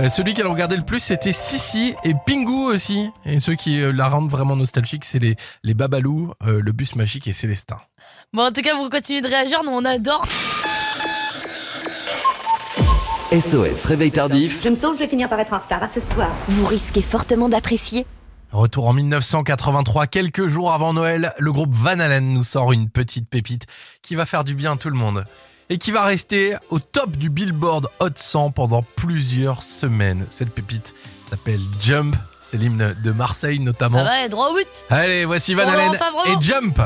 [0.00, 3.10] Euh, celui qu'elle regardait le plus, c'était Sissi et Pingu aussi.
[3.26, 6.96] Et ceux qui euh, la rendent vraiment nostalgique, c'est les, les Babalous, euh, le bus
[6.96, 7.76] magique et Célestin.
[8.32, 10.24] Bon, en tout cas, vous continuez de réagir, nous on adore.
[13.30, 14.62] SOS, réveil tardif.
[14.64, 16.30] Je me sens que je vais finir par être en retard à ce soir.
[16.48, 18.06] Vous risquez fortement d'apprécier.
[18.50, 23.28] Retour en 1983, quelques jours avant Noël, le groupe Van Halen nous sort une petite
[23.28, 23.66] pépite
[24.00, 25.26] qui va faire du bien à tout le monde
[25.70, 30.26] et qui va rester au top du Billboard Hot 100 pendant plusieurs semaines.
[30.30, 30.94] Cette pépite
[31.28, 34.04] s'appelle Jump, c'est l'hymne de Marseille notamment.
[34.06, 34.66] Ah ouais, droit au but.
[34.90, 35.92] Allez, voici Van Halen
[36.26, 36.80] et Jump.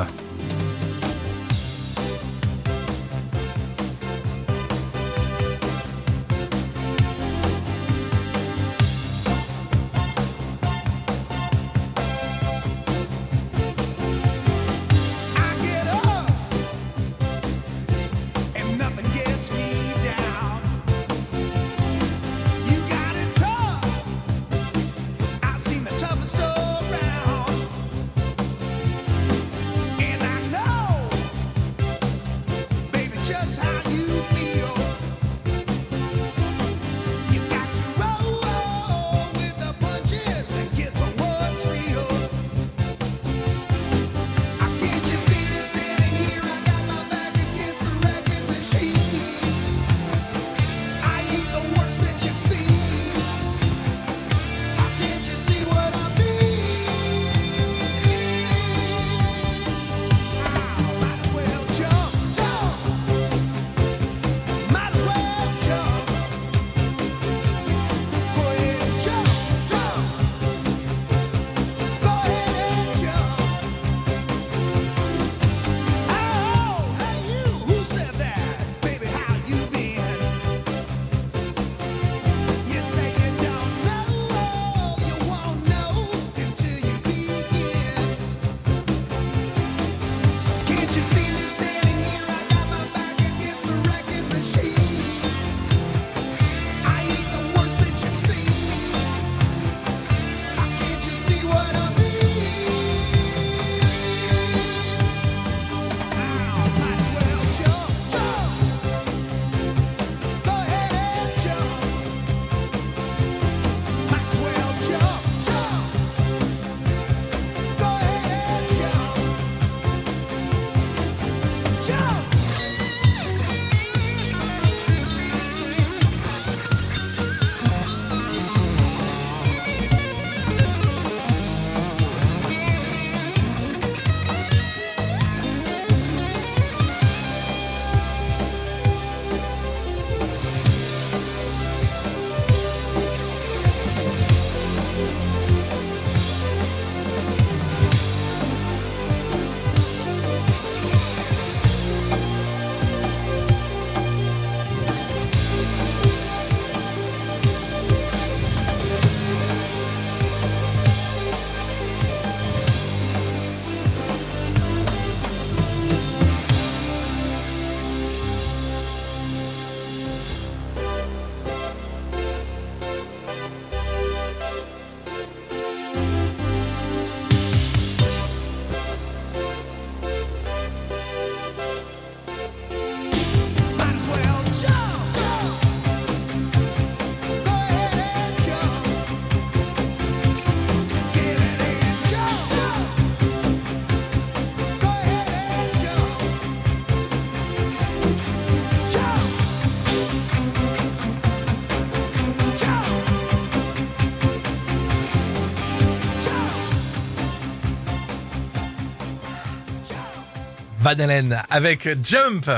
[210.87, 212.49] Van Halen avec Jump.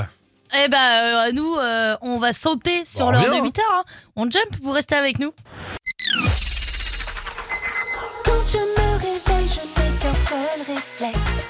[0.54, 3.42] Eh ben, euh, nous, euh, on va sauter sur Bon, l'heure viens, de hein.
[3.42, 3.64] 8 heures.
[3.78, 3.84] hein.
[4.16, 5.32] On jump, vous restez avec nous.
[8.26, 11.46] Quand je me réveille, je n'ai qu'un seul réflexe.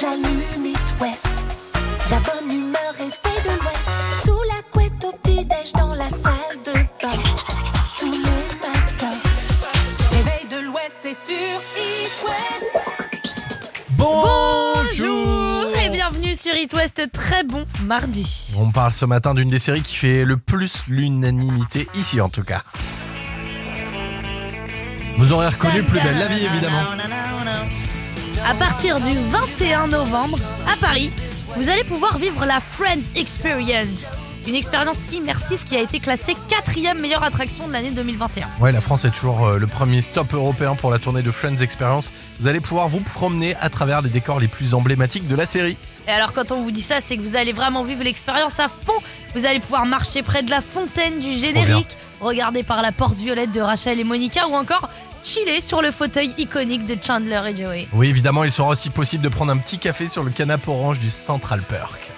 [0.00, 1.28] J'allume It West.
[2.10, 3.88] La bonne humeur est faite de l'Ouest.
[4.24, 7.22] Sous la couette au petit-déj dans la salle de bain.
[8.00, 9.18] Tous les matins.
[10.10, 12.84] Réveil de l'Ouest, c'est sur It West.
[13.90, 15.35] Bonjour.
[16.36, 17.00] Sur It West.
[17.12, 18.54] Très bon mardi.
[18.58, 22.44] On parle ce matin d'une des séries qui fait le plus l'unanimité, ici en tout
[22.44, 22.62] cas.
[25.16, 26.82] Vous aurez reconnu Plus belle la vie, évidemment.
[28.44, 30.38] À partir du 21 novembre,
[30.70, 31.10] à Paris,
[31.56, 34.18] vous allez pouvoir vivre la Friends Experience.
[34.46, 38.46] Une expérience immersive qui a été classée quatrième meilleure attraction de l'année 2021.
[38.60, 41.56] Ouais, la France est toujours euh, le premier stop européen pour la tournée de Friends
[41.56, 42.12] Experience.
[42.38, 45.76] Vous allez pouvoir vous promener à travers les décors les plus emblématiques de la série.
[46.06, 48.68] Et alors quand on vous dit ça, c'est que vous allez vraiment vivre l'expérience à
[48.68, 48.92] fond.
[49.34, 53.52] Vous allez pouvoir marcher près de la fontaine du générique, regarder par la porte violette
[53.52, 54.88] de Rachel et Monica ou encore
[55.22, 57.88] chiller sur le fauteuil iconique de Chandler et Joey.
[57.92, 61.00] Oui, évidemment, il sera aussi possible de prendre un petit café sur le canapé orange
[61.00, 62.10] du Central Perk.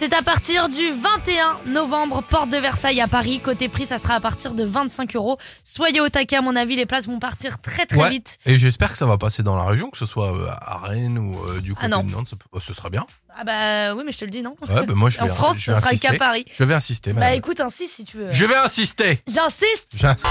[0.00, 3.38] C'est à partir du 21 novembre, porte de Versailles à Paris.
[3.44, 5.36] Côté prix, ça sera à partir de 25 euros.
[5.62, 8.08] Soyez au taquet, à mon avis, les places vont partir très très Ouais.
[8.08, 8.38] vite.
[8.46, 11.18] Et j'espère que ça va passer dans la région, que ce soit euh, à Rennes
[11.18, 12.02] ou euh, du côté Ah non.
[12.02, 12.32] de Nantes.
[12.60, 13.04] Ce sera bien.
[13.38, 14.56] Ah bah oui, mais je te le dis non.
[14.70, 16.46] Ouais, bah moi je En vais, France, je ce sera le cas Paris.
[16.50, 18.30] Je vais insister, Bah écoute, ainsi si tu veux.
[18.30, 19.22] Je vais insister.
[19.28, 19.90] J'insiste.
[19.96, 20.26] J'insiste.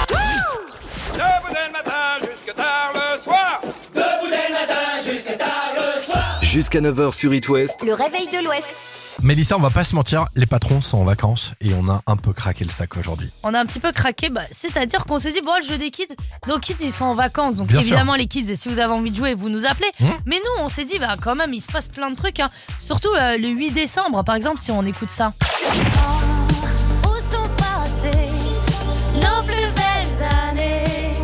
[6.42, 8.99] Jusqu'à 9h sur It West, Le réveil de l'Ouest.
[9.22, 12.16] Mélissa, on va pas se mentir, les patrons sont en vacances et on a un
[12.16, 13.30] peu craqué le sac aujourd'hui.
[13.44, 15.92] On a un petit peu craqué, bah, c'est-à-dire qu'on s'est dit, bon, le jeu des
[15.92, 16.16] kids,
[16.48, 18.94] nos kids ils sont en vacances, donc Bien évidemment les kids, et si vous avez
[18.94, 19.90] envie de jouer, vous nous appelez.
[20.00, 20.06] Mmh.
[20.26, 22.50] Mais nous, on s'est dit, bah quand même, il se passe plein de trucs, hein.
[22.80, 25.34] surtout euh, le 8 décembre, par exemple, si on écoute ça.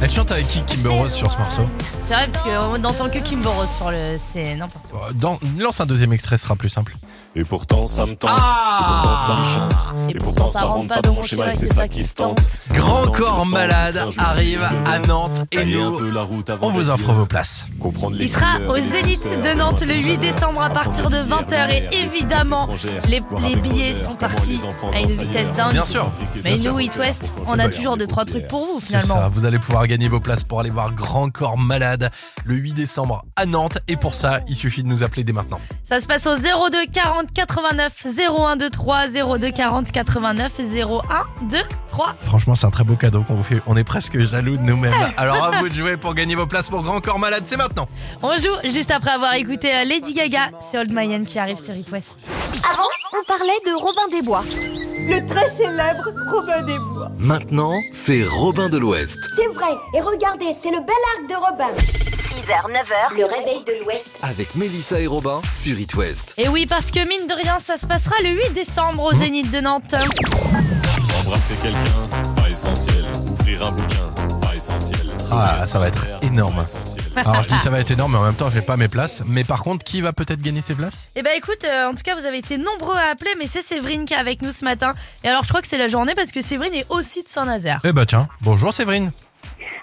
[0.05, 1.63] Elle chante avec qui Kimber Rose sur ce morceau
[1.99, 4.17] C'est vrai, parce qu'on n'entend que Kimber Rose sur le.
[4.23, 5.07] C'est n'importe quoi.
[5.09, 6.95] Euh, Dans, Lance un deuxième extrait, ce sera plus simple.
[7.37, 10.87] Et pourtant ça me tente, Ah et pourtant ça me chante, Et pourtant, ça rentre
[10.87, 12.39] pas dans mon schéma, et c'est ça qui se tente.
[12.71, 15.97] Grand corps malade arrive à Nantes et nous,
[16.61, 17.67] on vous offre vos places.
[18.17, 22.69] Il sera au Zénith de Nantes le 8 décembre à partir de 20h et évidemment,
[23.09, 24.61] les, les billets sont partis
[24.93, 25.73] à une vitesse dingue.
[25.73, 26.13] Bien sûr.
[26.45, 29.29] Mais nous, It West, on a toujours deux, trois trucs pour vous C'est ça, finalement.
[29.29, 32.11] vous allez pouvoir gagner vos places pour aller voir Grand Corps Malade
[32.43, 33.79] le 8 décembre à Nantes.
[33.87, 35.59] Et pour ça, il suffit de nous appeler dès maintenant.
[35.83, 39.07] Ça se passe au 02 40 89 01 23
[39.39, 41.01] 02 40 89 01
[41.41, 42.15] 23.
[42.19, 43.61] Franchement, c'est un très beau cadeau qu'on vous fait.
[43.65, 44.93] On est presque jaloux de nous-mêmes.
[45.17, 47.87] Alors à vous de jouer pour gagner vos places pour Grand Corps Malade, c'est maintenant.
[48.21, 50.49] On joue juste après avoir écouté euh, Lady Gaga.
[50.59, 52.19] C'est Old Mayan qui arrive sur It West.
[52.71, 54.43] Avant, on parlait de Robin des Bois.
[55.07, 57.09] Le très célèbre Robin des Bois.
[57.19, 59.19] maintenant, c'est Robin de l'Ouest.
[59.35, 59.73] C'est vrai.
[59.93, 61.73] Et regardez, c'est le bel arc de Robin.
[61.77, 64.17] 6h, 9h, le réveil de l'Ouest.
[64.23, 66.33] Avec Mélissa et Robin sur It West.
[66.37, 69.51] Et oui, parce que mine de rien, ça se passera le 8 décembre au Zénith
[69.51, 69.93] de Nantes.
[69.93, 73.05] Embrasser quelqu'un, pas essentiel.
[73.31, 74.34] Ouvrir un bouquin.
[75.31, 76.63] Ah, ça va être énorme.
[77.15, 79.23] Alors je dis ça va être énorme, mais en même temps, j'ai pas mes places.
[79.27, 81.11] Mais par contre, qui va peut-être gagner ses places?
[81.15, 83.61] Eh ben écoute, euh, en tout cas, vous avez été nombreux à appeler, mais c'est
[83.61, 84.93] Séverine qui est avec nous ce matin.
[85.23, 87.79] Et alors, je crois que c'est la journée parce que Séverine est aussi de Saint-Nazaire.
[87.83, 89.11] Eh bah tiens, bonjour Séverine.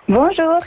[0.09, 0.59] Bonjour.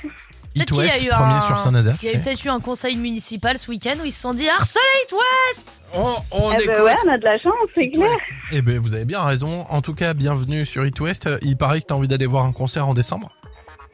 [0.57, 1.95] It Peut-être qu'il y a West, eu premier un- sur Saint-Nazaire?
[2.01, 4.33] Il y a eu peut-être eu un conseil municipal ce week-end où ils se sont
[4.33, 5.99] dit harcelez It West On,
[6.31, 6.85] on Eh ben écoute.
[6.85, 8.07] ouais, on a de la chance, c'est clair.
[8.53, 9.65] Eh ben vous avez bien raison.
[9.69, 11.27] En tout cas, bienvenue sur It West.
[11.41, 13.29] Il paraît que t'as envie d'aller voir un concert en décembre?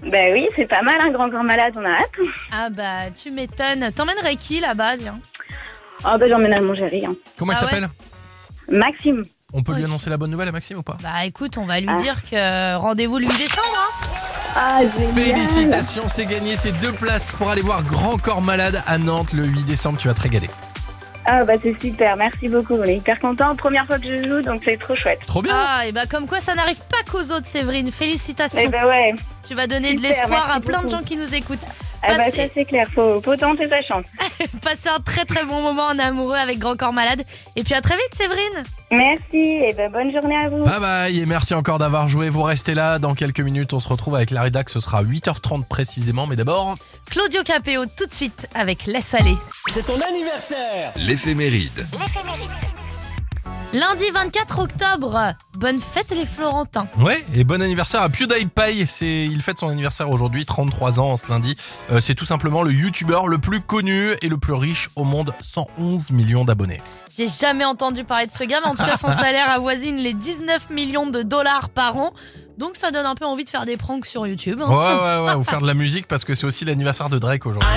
[0.04, 2.10] Ben oui, c'est pas mal, un grand corps malade, on a hâte.
[2.52, 3.92] Ah bah, tu m'étonnes.
[3.92, 5.20] T'emmènerais qui là-bas, tiens
[6.04, 7.06] Oh ben j'emmène à mon chéri.
[7.06, 7.14] hein.
[7.38, 7.90] Comment Ah il ouais s'appelle?
[8.70, 9.24] Maxime.
[9.54, 9.90] On peut lui Ok.
[9.90, 10.98] annoncer la bonne nouvelle à Maxime ou pas?
[11.04, 12.02] Bah écoute, on va lui Ah.
[12.02, 13.68] dire que rendez-vous le 8 décembre.
[13.78, 14.08] hein.
[14.56, 15.14] Ah, génial.
[15.14, 19.46] Félicitations, c'est gagné tes deux places pour aller voir Grand Corps Malade à Nantes le
[19.46, 19.98] 8 décembre.
[20.00, 20.48] Tu vas te régaler.
[21.26, 22.76] Ah bah c'est super, merci beaucoup.
[22.76, 23.56] On est hyper contents.
[23.56, 25.20] Première fois que je joue, donc c'est trop chouette.
[25.28, 25.56] Trop bien.
[25.56, 27.92] Ah, et bah comme quoi ça n'arrive pas qu'aux autres, Séverine.
[27.92, 28.62] Félicitations.
[28.64, 29.14] Eh ben ouais.
[29.48, 31.68] Tu vas donner de l'espoir à plein de gens qui nous écoutent.
[32.04, 34.06] Ah bah ça c'est clair, faut, faut tenter sa chance.
[34.64, 37.24] Passez un très très bon moment en amoureux avec Grand Corps Malade.
[37.56, 38.64] Et puis à très vite, Séverine.
[38.92, 40.64] Merci et ben bonne journée à vous.
[40.66, 42.30] Bye bye et merci encore d'avoir joué.
[42.30, 43.00] Vous restez là.
[43.00, 44.70] Dans quelques minutes, on se retrouve avec la rédac.
[44.70, 46.28] Ce sera 8h30 précisément.
[46.28, 46.76] Mais d'abord,
[47.10, 49.36] Claudio Capéo tout de suite avec Laisse aller.
[49.68, 51.86] C'est ton anniversaire L'éphéméride.
[53.74, 55.34] Lundi 24 octobre.
[55.56, 56.88] Bonne fête les Florentins.
[57.00, 58.86] Ouais, et bon anniversaire à PewDiePie.
[58.86, 61.56] C'est, il fête son anniversaire aujourd'hui, 33 ans, ce lundi.
[61.90, 65.34] Euh, c'est tout simplement le YouTuber le plus connu et le plus riche au monde,
[65.40, 66.82] 111 millions d'abonnés.
[67.18, 70.14] J'ai jamais entendu parler de ce gars, mais en tout cas, son salaire avoisine les
[70.14, 72.14] 19 millions de dollars par an.
[72.58, 74.60] Donc ça donne un peu envie de faire des pranks sur YouTube.
[74.62, 74.68] hein.
[74.68, 74.76] Ouais,
[75.24, 77.70] ouais, ouais, ou faire de la musique parce que c'est aussi l'anniversaire de Drake aujourd'hui.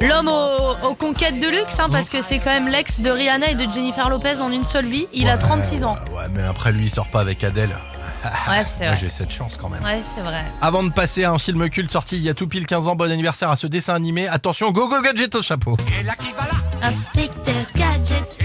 [0.00, 3.50] L'homme aux, aux conquêtes de luxe, hein, parce que c'est quand même l'ex de Rihanna
[3.50, 5.06] et de Jennifer Lopez en une seule vie.
[5.14, 5.96] Il a Ouais, 36 ans.
[6.14, 7.70] Ouais, mais après lui, il sort pas avec Adèle.
[8.48, 9.00] Ouais, c'est Moi, vrai.
[9.00, 9.82] j'ai cette chance quand même.
[9.84, 10.44] Ouais, c'est vrai.
[10.60, 12.96] Avant de passer à un film culte sorti il y a tout pile 15 ans,
[12.96, 14.26] bon anniversaire à ce dessin animé.
[14.26, 15.76] Attention, go go gadget au chapeau.
[16.82, 18.38] Inspecteur Gadget.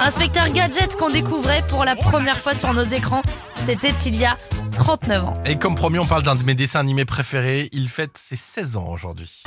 [0.00, 3.22] Inspecteur Gadget qu'on découvrait pour la première fois sur nos écrans,
[3.64, 4.36] c'était il y a
[4.74, 5.32] 39 ans.
[5.44, 7.68] Et comme promis, on parle d'un de mes dessins animés préférés.
[7.72, 9.42] Il fête ses 16 ans aujourd'hui.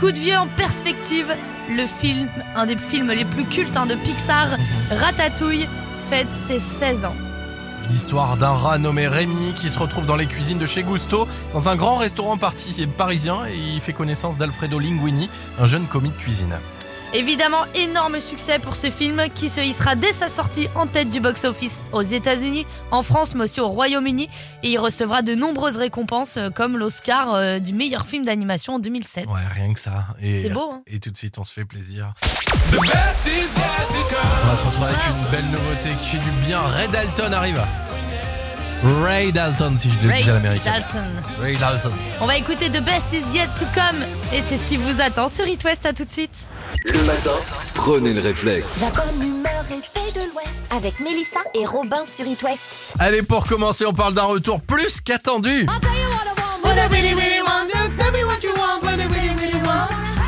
[0.00, 1.30] Coup de vieux en perspective,
[1.68, 4.48] le film, un des films les plus cultes hein, de Pixar,
[4.90, 5.68] Ratatouille,
[6.08, 7.14] fête ses 16 ans.
[7.90, 11.68] L'histoire d'un rat nommé Rémi qui se retrouve dans les cuisines de chez Gusto, dans
[11.68, 15.28] un grand restaurant parisien, et il fait connaissance d'Alfredo Linguini,
[15.60, 16.56] un jeune commis de cuisine.
[17.12, 21.18] Évidemment, énorme succès pour ce film qui se hissera dès sa sortie en tête du
[21.18, 24.28] box-office aux États-Unis, en France, mais aussi au Royaume-Uni.
[24.62, 28.78] Et il recevra de nombreuses récompenses euh, comme l'Oscar euh, du meilleur film d'animation en
[28.78, 29.26] 2007.
[29.26, 30.06] Ouais, rien que ça.
[30.20, 32.12] C'est beau, hein Et tout de suite, on se fait plaisir.
[32.72, 36.60] On va se retrouver avec une belle nouveauté qui fait du bien.
[36.60, 37.60] Ray Dalton arrive.
[38.82, 40.72] Ray Dalton, si je le Ray dis à l'américaine.
[40.72, 41.10] Dalton.
[41.38, 41.92] Ray Dalton.
[42.20, 44.02] On va écouter The Best Is Yet to Come.
[44.32, 45.84] Et c'est ce qui vous attend sur It West.
[45.84, 46.48] À tout de suite.
[46.86, 47.36] Le matin,
[47.74, 48.80] prenez le réflexe.
[48.80, 50.64] La bonne humeur est faite de l'Ouest.
[50.74, 52.94] Avec Mélissa et Robin sur It West.
[52.98, 55.66] Allez, pour commencer, on parle d'un retour plus qu'attendu.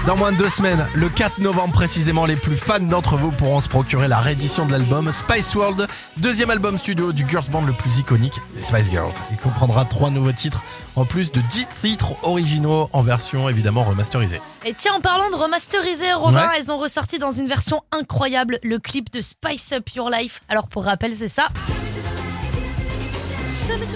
[0.07, 3.61] Dans moins de deux semaines, le 4 novembre précisément, les plus fans d'entre vous pourront
[3.61, 5.87] se procurer la réédition de l'album Spice World,
[6.17, 9.13] deuxième album studio du girls band le plus iconique, les Spice Girls.
[9.31, 10.65] Il comprendra trois nouveaux titres,
[10.97, 14.41] en plus de 10 titres originaux en version évidemment remasterisée.
[14.65, 16.59] Et tiens, en parlant de remasteriser, Robin, Ouais.
[16.59, 20.41] elles ont ressorti dans une version incroyable le clip de Spice Up Your Life.
[20.49, 21.45] Alors pour rappel, c'est ça.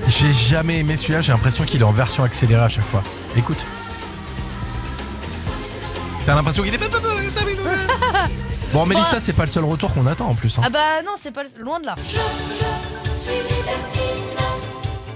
[0.07, 3.03] J'ai jamais aimé celui-là, j'ai l'impression qu'il est en version accélérée à chaque fois.
[3.37, 3.67] Écoute.
[6.27, 6.79] T'as l'impression qu'il est...
[8.73, 10.59] Bon, Mélissa, c'est pas le seul retour qu'on attend en plus.
[10.59, 10.63] hein.
[10.67, 11.95] Ah bah non, c'est pas le- loin de là.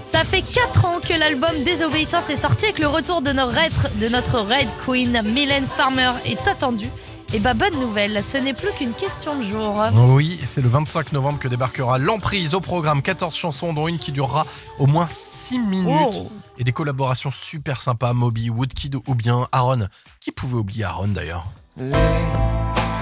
[0.03, 3.53] Ça fait 4 ans que l'album Désobéissance est sorti et que le retour de notre
[3.53, 6.89] Red, de notre Red Queen, Mylène Farmer, est attendu.
[7.33, 9.81] Et bah bonne nouvelle, ce n'est plus qu'une question de jour.
[10.09, 14.11] Oui, c'est le 25 novembre que débarquera l'emprise au programme 14 chansons dont une qui
[14.11, 14.45] durera
[14.79, 16.31] au moins 6 minutes Oh.
[16.57, 19.87] Et des collaborations super sympas Moby, Woodkid ou bien Aaron.
[20.19, 21.45] Qui pouvait oublier Aaron d'ailleurs
[21.79, 21.83] Oh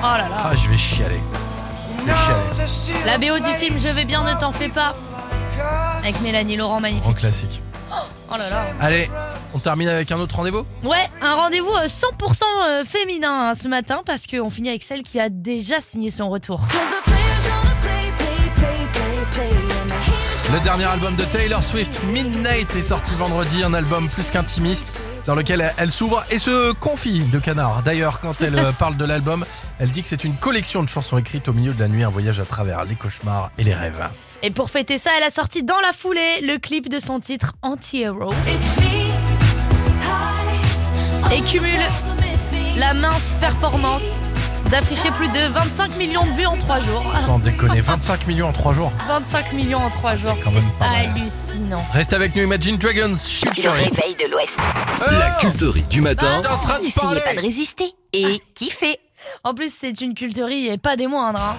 [0.01, 0.37] là là.
[0.37, 1.19] Ah, je vais chialer.
[1.99, 3.05] Je vais chialer.
[3.05, 4.95] La BO du film Je vais bien, ne t'en fais pas.
[5.99, 7.03] Avec Mélanie Laurent, magnifique.
[7.03, 7.61] Grand classique.
[8.31, 8.65] Oh là là.
[8.79, 9.09] Allez,
[9.55, 13.67] on termine avec un autre rendez-vous Ouais, un rendez-vous euh, 100% euh, féminin hein, ce
[13.67, 16.61] matin parce qu'on finit avec celle qui a déjà signé son retour.
[20.59, 25.33] Le dernier album de Taylor Swift, Midnight, est sorti vendredi, un album plus qu'intimiste dans
[25.33, 27.81] lequel elle- s'ouvre et se confie de canard.
[27.81, 29.45] D'ailleurs, quand elle euh, parle de l'album,
[29.79, 32.09] elle dit que c'est une collection de chansons écrites au milieu de la nuit, un
[32.09, 34.03] voyage à travers les cauchemars et les rêves.
[34.43, 37.53] Et pour fêter ça, elle a sorti dans la foulée le clip de son titre
[37.61, 38.33] Anti-Hero
[41.31, 41.79] et cumule
[42.77, 44.23] la mince performance
[44.69, 47.03] d'afficher plus de 25 millions de vues en 3 jours.
[47.25, 48.91] Sans déconner, 25 millions en 3 jours.
[49.07, 51.85] 25 millions en 3 jours, quand même pas c'est hallucinant.
[51.91, 54.57] Reste avec nous Imagine Dragons, Le réveil de l'Ouest.
[55.11, 58.99] La culterie du matin, en train de N'essayez parler pas de résister et kiffez.
[59.43, 61.41] En plus, c'est une culterie et pas des moindres.
[61.41, 61.57] hein.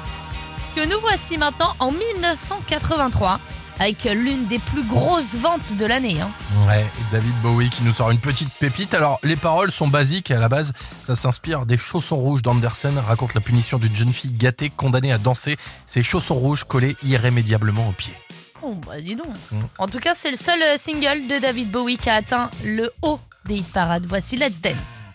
[0.56, 3.40] Parce que nous voici maintenant en 1983
[3.81, 6.20] avec l'une des plus grosses ventes de l'année.
[6.20, 6.31] hein.
[6.68, 8.95] Ouais, et David Bowie qui nous sort une petite pépite.
[8.95, 10.72] Alors, les paroles sont basiques et à la base,
[11.07, 15.18] ça s'inspire des chaussons rouges d'Andersen, raconte la punition d'une jeune fille gâtée condamnée à
[15.18, 15.57] danser
[15.87, 18.14] ses chaussons rouges collés irrémédiablement aux pieds.
[18.62, 19.28] Oh bah dis donc.
[19.51, 19.57] Mm.
[19.78, 22.93] En tout cas, c'est le seul euh, single de David Bowie qui a atteint le
[23.01, 24.05] haut des hit parades.
[24.07, 25.07] Voici Let's Dance.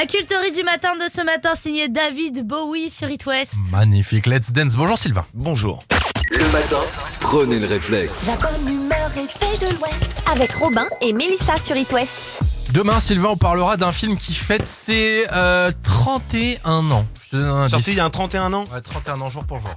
[0.00, 3.56] La culterie du matin de ce matin signée David Bowie sur It West.
[3.70, 4.74] Magnifique, let's dance.
[4.74, 5.26] Bonjour Sylvain.
[5.34, 5.82] Bonjour.
[6.30, 6.80] Le matin,
[7.20, 8.26] prenez le réflexe.
[8.26, 10.24] La bonne humeur est faite de l'Ouest.
[10.32, 12.40] Avec Robin et Mélissa sur It West.
[12.72, 17.06] Demain, Sylvain, on parlera d'un film qui fête ses euh, 31 ans.
[17.26, 17.88] Je te donne un Sorti indice.
[17.88, 19.74] il y a un 31 ans Ouais, 31 ans jour pour jour.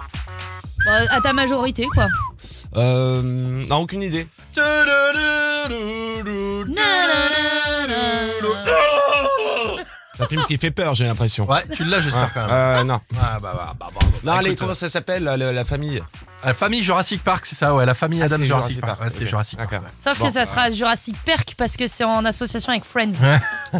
[0.86, 2.08] Bah, à ta majorité, quoi.
[2.78, 3.22] Euh.
[3.68, 4.26] Non, aucune idée.
[10.16, 11.50] C'est un film qui fait peur, j'ai l'impression.
[11.50, 12.52] Ouais, tu l'as, j'espère quand même.
[12.52, 13.00] Euh, non.
[13.20, 14.14] Ah, bah, bah, bah, bravo.
[14.24, 16.04] Non, allez, Écoute, comment ça s'appelle, la, la famille?
[16.46, 18.98] La famille Jurassic Park, c'est ça, ouais, la famille Ah, Adam c'est Jurassic, Jurassic Park.
[18.98, 19.30] Park, Ouais, c'était ok.
[19.30, 19.74] Jurassic Park.
[19.98, 20.26] Sauf Bon.
[20.28, 23.12] que ça sera Jurassic Park parce que c'est en association avec Friends.
[23.74, 23.80] Ah,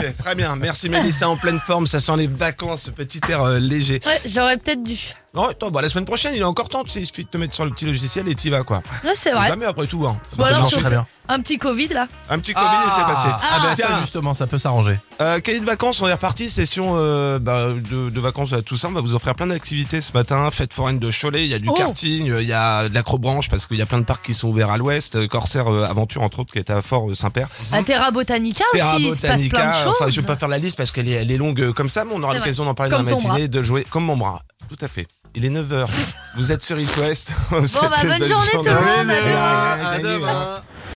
[0.00, 0.56] ok, très bien.
[0.56, 1.86] Merci Mélissa, en pleine forme.
[1.86, 4.00] Ça sent les vacances, ce petit air euh, léger.
[4.06, 4.96] Ouais, j'aurais peut-être dû.
[5.34, 6.84] Non, attends, bah, la semaine prochaine, il est encore temps.
[6.84, 8.82] Tu sais, il suffit de te mettre sur le petit logiciel et t'y vas, quoi.
[9.02, 9.48] Là, c'est vrai.
[9.48, 10.16] Jamais après tout, hein.
[10.38, 11.04] Ou alors, très bien.
[11.28, 12.06] Un petit Covid, là.
[12.30, 13.28] Un petit Covid, il s'est passé.
[13.32, 14.00] Ah, bah ça Tiens.
[14.00, 15.00] justement, ça peut s'arranger.
[15.20, 18.76] Euh, cahier de vacances, on est reparti, session euh, bah, de, de vacances à tout
[18.76, 18.86] ça.
[18.88, 20.48] On va vous offrir plein d'activités ce matin.
[20.52, 21.74] Fête foraine de Cholet, il y a du Oh.
[21.74, 24.48] karting, il y a de l'acrobranche parce qu'il y a plein de parcs qui sont
[24.48, 25.16] ouverts à l'ouest.
[25.16, 27.48] Euh, Corsair euh, Aventure, entre autres, qui est à Fort euh, Saint-Père.
[27.72, 29.84] À Terra Botanica Terra aussi, il se passe plein de Botanica.
[29.84, 29.94] choses.
[30.00, 32.04] Enfin, je vais pas faire la liste parce qu'elle est, elle est longue comme ça,
[32.04, 34.40] mais on aura l'occasion d'en parler dans la matinée, de jouer comme mon bras.
[34.68, 35.06] Tout à fait.
[35.34, 35.86] Il est 9h.
[36.36, 37.32] vous êtes sur It West.
[37.50, 37.66] Bon, bah,
[38.02, 39.10] bonne journée, tout le monde.
[39.10, 39.86] À demain.
[39.86, 40.54] À demain.